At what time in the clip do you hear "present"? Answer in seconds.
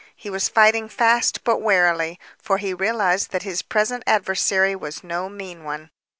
3.61-4.03